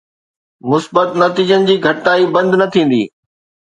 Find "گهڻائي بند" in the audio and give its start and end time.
1.87-2.51